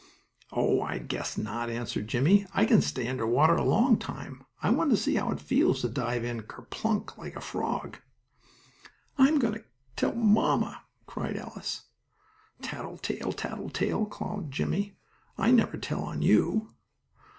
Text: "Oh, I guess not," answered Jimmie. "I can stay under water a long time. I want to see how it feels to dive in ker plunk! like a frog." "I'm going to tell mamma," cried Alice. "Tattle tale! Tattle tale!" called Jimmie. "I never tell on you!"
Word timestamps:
"Oh, 0.51 0.81
I 0.81 0.97
guess 0.97 1.37
not," 1.37 1.69
answered 1.69 2.07
Jimmie. 2.07 2.47
"I 2.55 2.65
can 2.65 2.81
stay 2.81 3.07
under 3.07 3.27
water 3.27 3.53
a 3.55 3.63
long 3.63 3.99
time. 3.99 4.43
I 4.63 4.71
want 4.71 4.89
to 4.89 4.97
see 4.97 5.13
how 5.13 5.29
it 5.29 5.39
feels 5.39 5.81
to 5.81 5.89
dive 5.89 6.23
in 6.25 6.41
ker 6.41 6.63
plunk! 6.63 7.19
like 7.19 7.35
a 7.35 7.39
frog." 7.39 7.97
"I'm 9.19 9.37
going 9.37 9.53
to 9.53 9.63
tell 9.95 10.15
mamma," 10.15 10.81
cried 11.05 11.37
Alice. 11.37 11.83
"Tattle 12.63 12.97
tale! 12.97 13.31
Tattle 13.31 13.69
tale!" 13.69 14.07
called 14.07 14.49
Jimmie. 14.49 14.97
"I 15.37 15.51
never 15.51 15.77
tell 15.77 16.01
on 16.01 16.23
you!" 16.23 16.69